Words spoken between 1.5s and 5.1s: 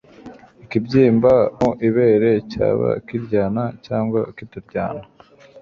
mu ibere cyaba kiryana cyangwa kitaryana